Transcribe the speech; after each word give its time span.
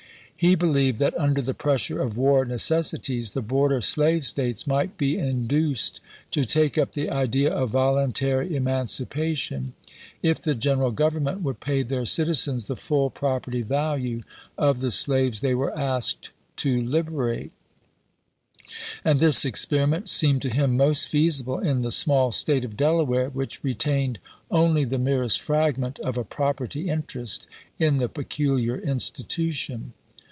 He 0.35 0.55
believed 0.55 0.97
that 0.97 1.15
under 1.19 1.39
the 1.39 1.53
pressure 1.53 2.01
of 2.01 2.17
war 2.17 2.45
necessities 2.45 3.29
the 3.35 3.43
border 3.43 3.79
slave 3.79 4.25
States 4.25 4.65
might 4.65 4.97
be 4.97 5.13
206 5.17 5.21
ABKAHAM 5.21 5.39
LINCOLN 5.45 5.51
CHAP. 5.51 5.53
XII. 5.53 5.75
iuduced 5.75 5.99
to 6.31 6.45
take 6.51 6.77
up 6.79 6.91
the 6.93 7.09
idea 7.11 7.53
of 7.53 7.69
voluntary 7.69 8.49
emancipa 8.49 9.37
tion 9.37 9.73
if 10.23 10.39
the 10.41 10.55
General 10.55 10.91
Grovernroent 10.91 11.43
would 11.43 11.59
pay 11.59 11.83
their 11.83 12.07
citizens 12.07 12.65
the 12.65 12.75
full 12.75 13.11
property 13.11 13.61
value 13.61 14.21
of 14.57 14.79
the 14.81 14.89
slaves 14.89 15.41
they 15.41 15.53
were 15.53 15.77
asked 15.77 16.31
to 16.55 16.79
hberate; 16.79 17.51
and 19.05 19.19
this 19.19 19.45
experiment 19.45 20.09
seemed 20.09 20.41
to 20.41 20.49
him 20.49 20.75
most 20.75 21.07
feasible 21.07 21.59
in 21.59 21.83
the 21.83 21.91
small 21.91 22.31
State 22.31 22.65
of 22.65 22.75
Delaware, 22.75 23.29
which 23.29 23.63
retained 23.63 24.17
only 24.49 24.85
the 24.85 24.97
merest 24.97 25.39
fragment 25.39 25.99
of 25.99 26.17
a 26.17 26.23
property 26.23 26.89
interest 26.89 27.45
in 27.77 27.97
the 27.97 28.09
peculiar 28.09 28.75
institution. 28.79 29.93